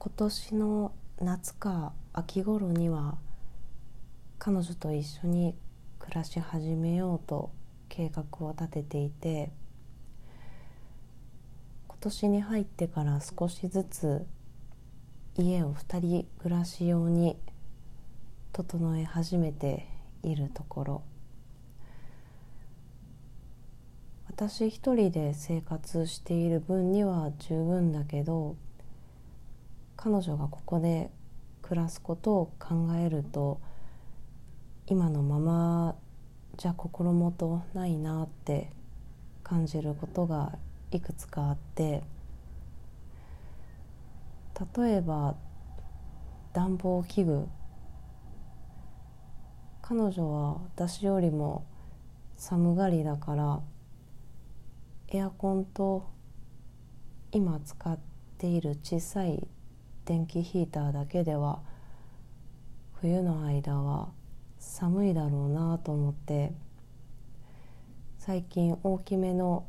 [0.00, 3.18] 今年の夏か秋頃には
[4.38, 5.56] 彼女と一緒に
[5.98, 7.50] 暮らし始めようと
[7.88, 9.50] 計画を立てていて
[11.88, 14.24] 今年に入ってから少しずつ
[15.36, 17.36] 家を2人暮らし用に
[18.52, 19.88] 整え始めて
[20.22, 21.02] いるところ。
[24.28, 28.54] 私一人で生活している分には十分だけど
[30.00, 31.10] 彼女がここで
[31.60, 33.60] 暮らすことを考えると
[34.86, 35.96] 今のまま
[36.56, 38.70] じゃ心もとないなって
[39.42, 40.56] 感じることが
[40.92, 42.04] いくつかあって
[44.76, 45.34] 例えば
[46.52, 47.48] 暖房器具。
[49.82, 51.64] 彼女は私よりも
[52.36, 53.60] 寒がりだから
[55.08, 56.08] エアコンと
[57.32, 57.98] 今使っ
[58.36, 59.48] ている小さい
[60.08, 61.60] 電気ヒーターだけでは
[63.02, 64.08] 冬の間は
[64.58, 66.54] 寒いだろうなと思って
[68.16, 69.66] 最近大きめの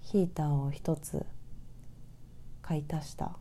[0.00, 1.26] ヒーターを一つ
[2.62, 3.32] 買い足した。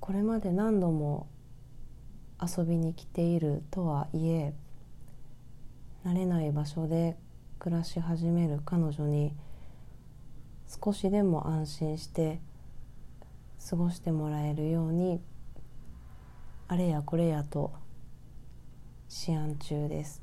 [0.00, 1.28] これまで何度も
[2.42, 4.52] 遊びに来ているとはいえ
[6.04, 7.16] 慣れない場所で
[7.58, 9.32] 暮らし始める彼女に
[10.84, 12.42] 少しでも安心して
[13.68, 15.20] 過ごしてもらえるように
[16.68, 17.72] あれやこれやと
[19.26, 20.22] 思案中です。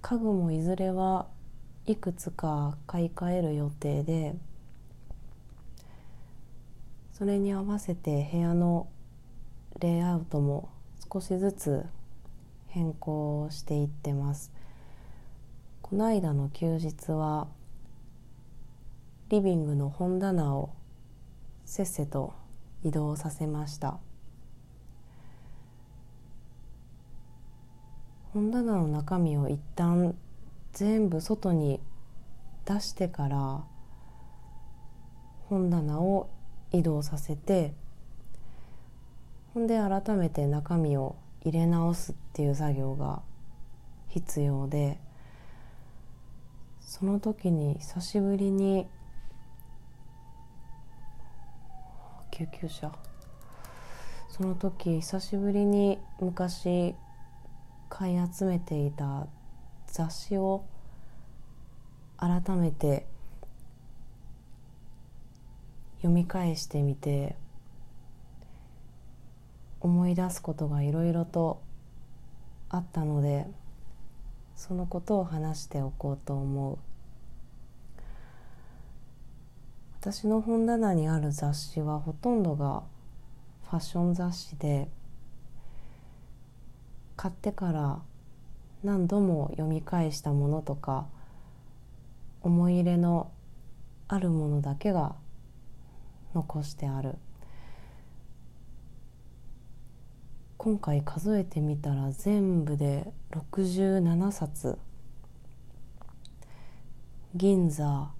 [0.00, 1.26] 家具もいずれは
[1.86, 4.36] いくつか買い替える予定で
[7.12, 8.88] それに合わせて部屋の
[9.80, 10.68] レイアウトも
[11.12, 11.84] 少しずつ
[12.68, 14.52] 変更していってます。
[15.82, 17.48] この間の休日は
[19.30, 20.70] リビングの本棚を
[21.64, 22.34] せっせと
[22.82, 23.98] 移動させました。
[28.32, 30.14] 本棚の中身を一旦
[30.72, 31.80] 全部外に
[32.64, 33.64] 出してから
[35.48, 36.30] 本棚を
[36.72, 37.72] 移動させて
[39.54, 43.22] ほんで改めて中身を入れ直すっていう作業が
[44.08, 44.98] 必要で
[46.80, 48.86] その時に久しぶりに
[52.38, 52.92] 救急車。
[54.28, 56.94] その時久しぶりに昔
[57.88, 59.26] 買い集めていた
[59.88, 60.64] 雑誌を
[62.16, 63.06] 改めて
[65.96, 67.34] 読み返してみて
[69.80, 71.60] 思い出すことがいろいろと
[72.68, 73.48] あったので
[74.54, 76.87] そのことを話しておこうと思う。
[80.00, 82.84] 私の本棚にある雑誌はほとんどが
[83.68, 84.88] ファッション雑誌で
[87.16, 87.98] 買ってから
[88.84, 91.08] 何度も読み返したものとか
[92.42, 93.32] 思い入れの
[94.06, 95.16] あるものだけが
[96.32, 97.16] 残してある。
[100.58, 104.78] 今回数えてみたら全部で67冊。
[107.34, 108.12] 銀座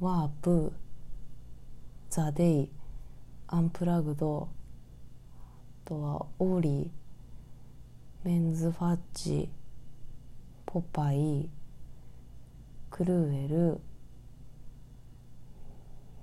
[0.00, 0.72] ワープ
[2.08, 2.70] ザ・デイ
[3.48, 4.48] アンプラグド
[5.86, 6.88] あとはオーリー
[8.22, 9.48] メンズファッジ
[10.66, 11.48] ポパイ
[12.90, 13.80] クルーエル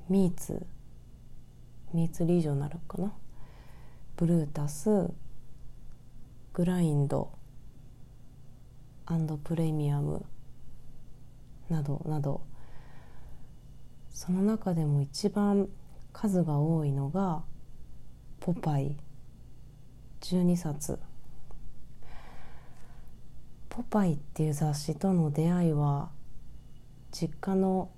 [0.07, 0.65] ミーツ
[1.93, 3.11] ミーツリージョナルかな。
[4.15, 5.09] ブルータス
[6.53, 7.29] グラインド
[9.05, 10.23] アンドプレミアム
[11.69, 12.54] などなど。
[14.15, 15.67] その中でも一番
[16.13, 17.43] 数が多いのが
[18.39, 18.97] 「ポパイ」
[20.21, 20.97] 12冊
[23.67, 26.11] 「ポパイ」っていう雑誌との出会いは
[27.11, 27.89] 実家の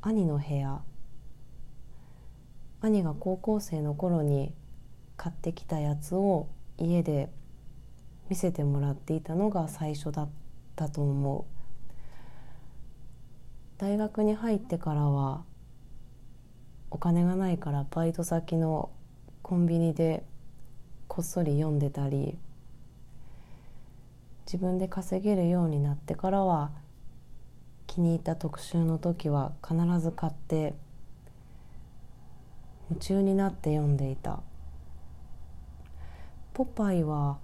[0.00, 0.80] 兄の部屋。
[2.80, 4.54] 兄が高校生の頃に
[5.16, 6.46] 買ってきたやつを
[6.76, 7.32] 家で
[8.28, 10.28] 見せてもらっていたのが最初だっ
[10.76, 11.44] たと思う。
[13.78, 15.47] 大学に入ってからは
[16.90, 18.90] お金がないからバイト先の
[19.42, 20.24] コンビニで
[21.06, 22.38] こっそり読んでたり
[24.46, 26.70] 自分で稼げるようになってからは
[27.86, 30.74] 気に入った特集の時は必ず買って
[32.90, 34.40] 夢中になって読んでいた。
[36.54, 37.38] ポパイは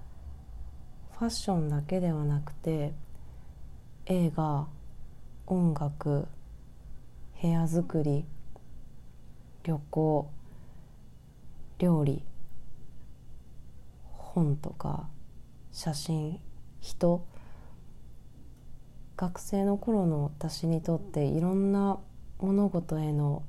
[1.19, 2.93] ファッションだけではなくて
[4.07, 4.67] 映画
[5.47, 6.27] 音楽
[7.41, 8.25] 部屋作り
[9.65, 10.31] 旅行
[11.79, 12.23] 料理
[14.05, 15.09] 本とか
[15.73, 16.39] 写真
[16.81, 17.27] 人。
[19.17, 21.99] 学生の頃の私にとっていろんな
[22.41, 23.45] 物事への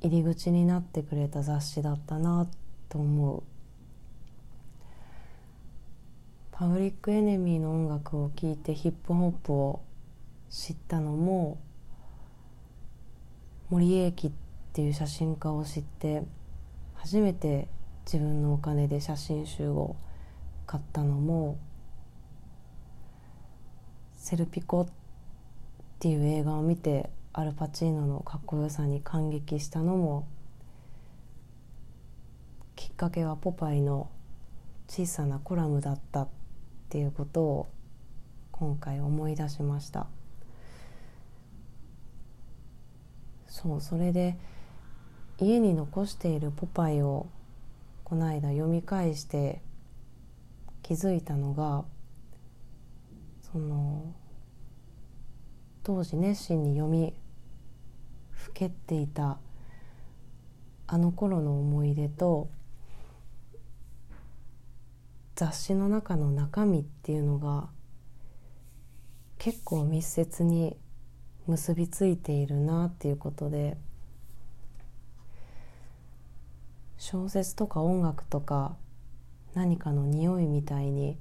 [0.00, 2.48] 入り口になってくれた雑誌だったな
[2.88, 3.42] と思う。
[6.52, 9.80] パブリックエネミーの音楽を聴いてヒップホップを
[10.48, 11.58] 知ったのも
[13.70, 14.32] 森英樹っ
[14.68, 16.22] っていう写真家を知って
[16.94, 17.68] 初めて
[18.04, 19.96] 自分のお金で写真集を
[20.66, 21.58] 買ったのも
[24.16, 24.88] セルピコっ
[25.98, 30.28] ていう映画を見てアルパチーノのかっこよさに感激したのも
[32.76, 34.10] きっかけはポパイの
[34.88, 36.28] 小さなコラムだったっ
[36.88, 37.68] ていうことを
[38.52, 40.06] 今回思い出しました。
[43.46, 44.36] そうそれで
[45.40, 47.28] 家に残しているポパイを
[48.04, 49.60] この間読み返して
[50.82, 51.84] 気づいたのが
[53.52, 54.14] その
[55.84, 57.14] 当時熱心に読み
[58.30, 59.38] ふけっていた
[60.86, 62.48] あの頃の思い出と
[65.36, 67.68] 雑誌の中の中身っていうのが
[69.38, 70.76] 結構密接に
[71.46, 73.76] 結びついているなっていうことで
[76.98, 78.76] 小説とか音楽とか
[79.54, 81.16] 何かの匂いみたいに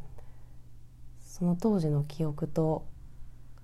[1.22, 2.86] その当時の記憶と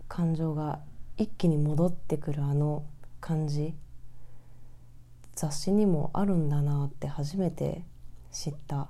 [0.08, 0.80] 感情が
[1.18, 2.86] 一気に戻ってくるあの
[3.20, 3.74] 感じ。
[5.36, 7.84] 雑誌にもあるんだなって初めて
[8.32, 8.90] 知った。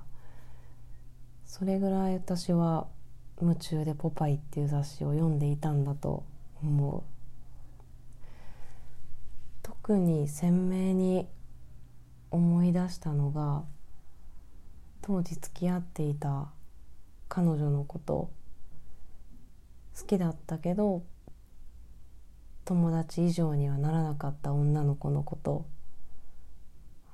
[1.46, 2.86] それぐらい私は
[3.40, 6.24] 夢中で「ポパイ」っていう雑誌を読んでいたんだと
[6.62, 7.02] 思う。
[9.62, 11.26] 特に鮮明に
[12.34, 13.62] 思い出したのが
[15.02, 16.48] 当時付き合っていた
[17.28, 18.32] 彼女のこと
[19.96, 21.04] 好きだったけど
[22.64, 25.64] 友達以上にはならなかった女の子のこと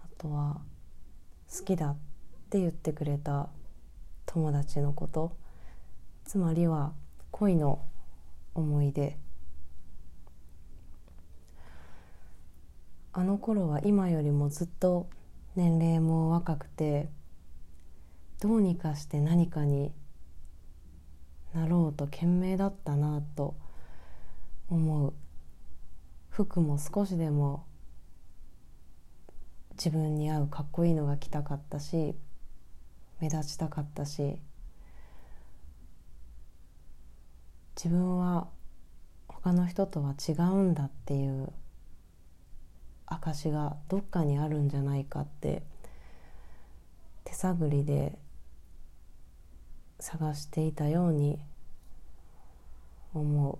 [0.02, 0.62] あとは
[1.54, 1.96] 好きだっ
[2.48, 3.50] て言ってくれた
[4.24, 5.36] 友達のこと
[6.24, 6.94] つまりは
[7.30, 7.84] 恋の
[8.54, 9.18] 思い出
[13.12, 15.08] あの頃は今よりもずっと
[15.56, 17.08] 年齢も若くて
[18.40, 19.92] どうにかして何かに
[21.52, 23.56] なろうと懸命だったなと
[24.68, 25.12] 思う。
[26.30, 27.66] 服も少しでも
[29.72, 32.14] 自分に合うかっこいいのが着たかったし
[33.18, 34.38] 目立ちたかったし
[37.76, 38.46] 自分は
[39.26, 41.52] 他の人とは違うんだっていう
[43.10, 45.62] 証がどっかにあるんじゃないかって
[47.24, 48.16] 手探りで
[49.98, 51.38] 探していたように
[53.12, 53.58] 思う。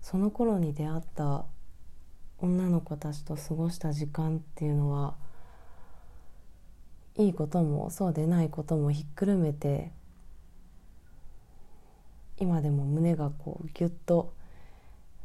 [0.00, 1.44] その頃に出会った
[2.38, 5.14] 女の子たちと過ごした時間っていうのは
[7.16, 9.92] いいこともそうでないこともひっくるめて
[12.38, 14.34] 今でも胸がこうギュッと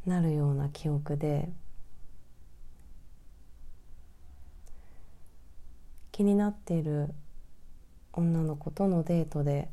[0.06, 1.50] なるような記憶で
[6.20, 7.14] 気になっている
[8.12, 9.70] 女の子とのデートで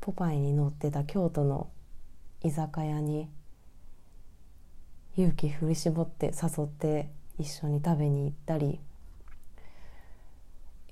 [0.00, 1.68] ポパイに乗ってた京都の
[2.42, 3.28] 居酒屋に
[5.18, 8.80] 勇気振り絞って誘って一緒に食べに行ったり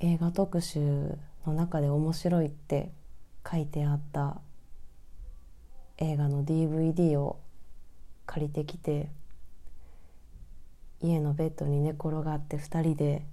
[0.01, 2.93] 映画特集の中で面白いって
[3.51, 4.43] 書いてあった
[5.97, 7.41] 映画の DVD を
[8.27, 9.09] 借りてきて
[11.01, 13.25] 家のベッドに寝転がって2人で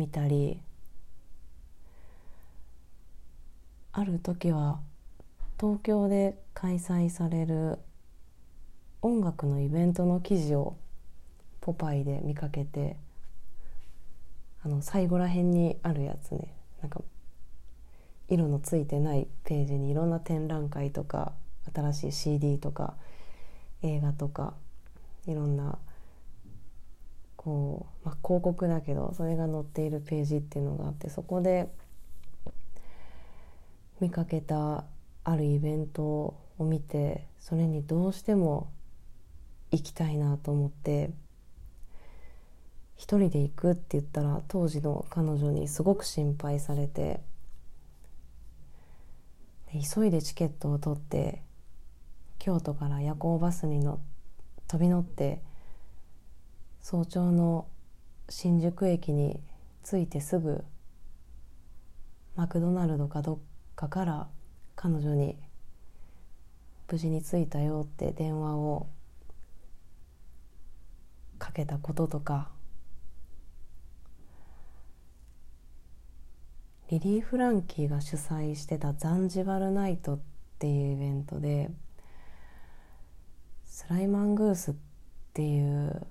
[0.00, 0.58] 見たり
[3.92, 4.80] ある時は
[5.60, 7.78] 東京で開催される
[9.02, 10.78] 音楽のイベントの記事を
[11.60, 12.96] ポパイで見かけて
[14.64, 16.54] あの最後らへんにあるやつね。
[16.80, 17.02] なんか
[18.30, 21.34] 色のついてないページにいろんな展覧会とか
[21.74, 22.94] 新しい CD とか
[23.82, 24.54] 映画とか
[25.26, 25.76] いろんな、
[28.30, 31.68] 広告だけどそれが載っているページっていうのがあってそこで
[33.98, 34.84] 見かけた
[35.24, 38.70] あるイベントを見てそれにどうしても
[39.72, 41.10] 行きたいなと思って
[42.96, 47.18] 一人で行くって言ったら当時の彼女にすごく心配されて
[49.72, 51.42] 急いでチケットを取って
[52.38, 53.98] 京都から夜行バスに乗
[54.68, 55.40] 飛び乗って
[56.80, 57.66] 早朝の
[58.30, 59.40] 新宿駅に
[59.84, 60.62] 着いてすぐ
[62.36, 63.38] マクドナルドかどっ
[63.74, 64.28] かから
[64.76, 65.36] 彼女に
[66.88, 68.86] 無事に着いたよって電話を
[71.40, 72.50] かけたこととか
[76.88, 80.20] リリー・フランキーが主催してたザンジバルナイトっ
[80.60, 81.68] ていうイベントで
[83.66, 84.74] スライマングースっ
[85.34, 86.06] ていう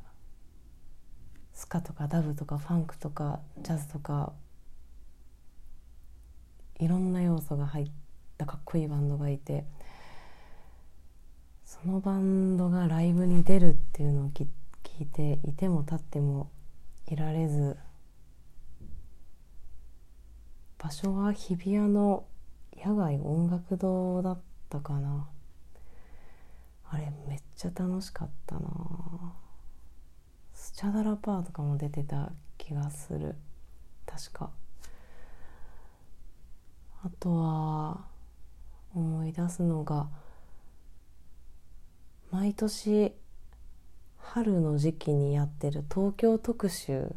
[1.59, 4.31] スカとかダブとかファンクとかジャズとか
[6.79, 7.91] いろんな要素が入っ
[8.37, 9.65] たかっこいいバンドがいて
[11.65, 14.47] そのバンドがライブに出るっていうのを聞
[15.01, 16.49] いていても立っても
[17.07, 17.75] いられず
[20.77, 22.23] 場所は日比谷の
[22.81, 24.39] 野外音楽堂だっ
[24.69, 25.27] たかな。
[26.89, 29.08] あれめっちゃ楽しかったな。
[30.69, 33.35] スチャダラパーとかも出てた気がする。
[34.05, 34.51] 確か。
[37.03, 38.05] あとは
[38.93, 40.09] 思い出すのが
[42.29, 43.13] 毎年
[44.19, 47.15] 春の時期にやってる東京特集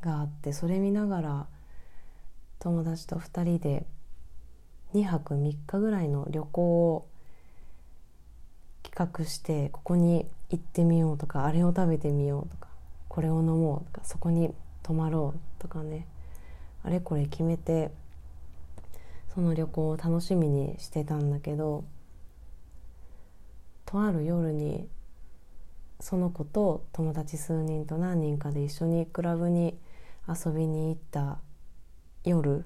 [0.00, 1.46] があってそれ見ながら
[2.58, 3.86] 友達と2人で
[4.94, 7.06] 2泊3日ぐらいの旅行を
[8.90, 12.68] 企画してここに行ってみようとかあれを食べてみようとか
[13.08, 16.06] これを飲もうとかそこに泊まろうとかね。
[16.82, 17.90] あれこれ決めて
[19.34, 21.84] その旅行を楽しみにしてたんだけど
[23.84, 24.88] とある夜に
[26.00, 29.78] その子と友達数人と何人かで一緒にクラブに
[30.26, 31.38] 遊びに行った
[32.24, 32.64] 夜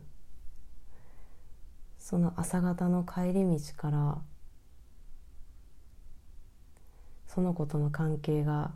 [1.99, 4.19] その朝方の帰り道から
[7.35, 8.71] その子との関係が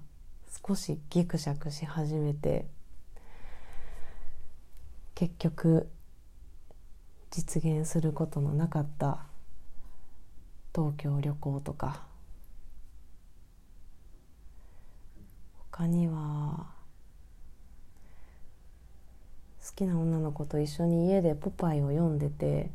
[0.67, 2.67] 少しギクシャクし始めて
[5.15, 5.89] 結局
[7.31, 9.21] 実現することのなかった
[10.75, 12.03] 東京旅行とか
[15.71, 16.67] 他には
[19.65, 22.71] 好きな女の子と一緒に家でポパイを読んでて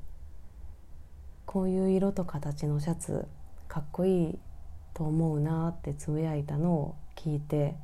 [1.46, 3.28] こういう色と形のシャツ
[3.68, 4.40] かっこいい
[4.94, 7.76] と思うなってつぶやいたのを聞いて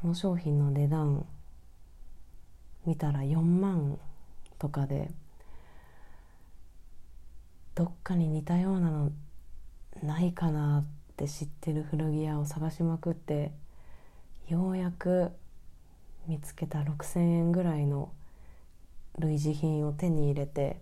[0.00, 1.24] その商品の値段
[2.84, 3.98] 見たら4万
[4.58, 5.10] とかで
[7.74, 9.10] どっかに似たようなの
[10.02, 13.52] ないかなって知ってる古着屋を探しまくって
[14.48, 15.30] ようやく
[16.26, 18.10] 見つけた6,000円ぐらいの
[19.18, 20.80] 類似品を手に入れて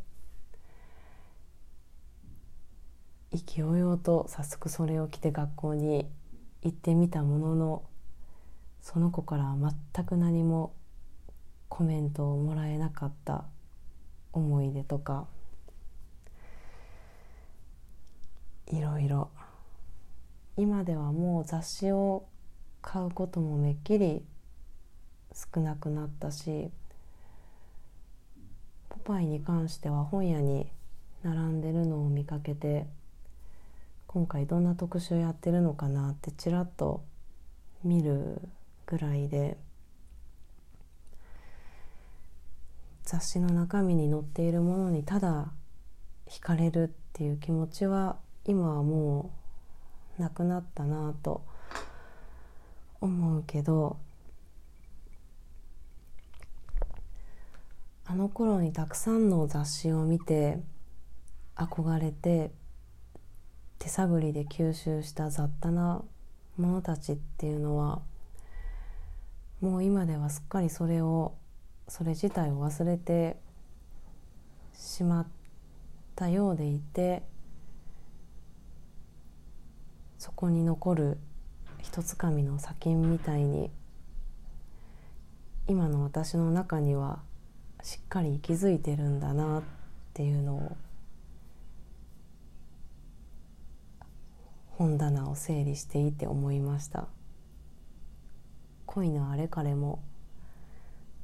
[3.34, 6.08] 意気揚々と早速それを着て学校に
[6.62, 7.82] 行ってみたものの
[8.80, 9.56] その子からは
[9.94, 10.72] 全く何も
[11.68, 13.44] コメントをもらえなかった
[14.32, 15.26] 思い出とか
[18.68, 19.30] いろいろ。
[20.56, 22.26] 今ではもう雑誌を
[22.82, 24.22] 買うこともめっきり
[25.34, 26.70] 少なくなったし
[28.88, 30.70] ポパイに関しては本屋に
[31.24, 32.86] 並んでるのを見かけて
[34.14, 37.02] 今回どんな特集やってるのかなってちらっと
[37.82, 38.40] 見る
[38.86, 39.56] ぐらいで
[43.02, 45.50] 雑誌の中身に載っているものにただ
[46.28, 49.32] 惹かれるっていう気持ちは今はも
[50.16, 51.44] うなくなったなと
[53.00, 53.98] 思うけど
[58.06, 60.60] あの頃にたくさんの雑誌を見て
[61.56, 62.52] 憧れて
[63.84, 66.00] 手探りで吸収した雑多な
[66.56, 68.00] ものたちっていうのは
[69.60, 71.34] もう今ではすっかりそれを
[71.86, 73.36] それ自体を忘れて
[74.72, 75.26] しまっ
[76.16, 77.24] たようでいて
[80.16, 81.18] そこに残る
[81.82, 83.70] 一つかみの砂金みたいに
[85.68, 87.18] 今の私の中には
[87.82, 89.62] しっかり息づいてるんだなっ
[90.14, 90.76] ていうのを
[94.76, 97.06] 本棚を整理していて思いました。
[98.86, 100.02] 恋のあれかれも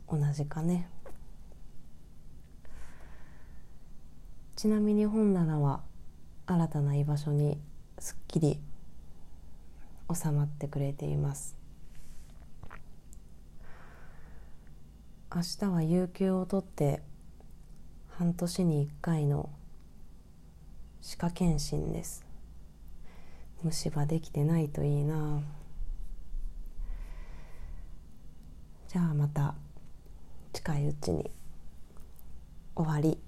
[0.09, 0.89] 同じかね。
[4.55, 5.81] ちなみに本棚は
[6.47, 7.59] 新たな居場所に
[7.99, 8.61] すっきり
[10.13, 11.57] 収まってくれています。
[15.35, 17.03] 明日は有給を取って
[18.11, 19.51] 半年に1回の
[21.01, 22.30] 歯科検診です。
[23.63, 25.43] 虫歯できてないといいな。
[28.89, 29.55] じゃあまた
[30.53, 31.31] 近いうちに
[32.75, 33.19] 終わり。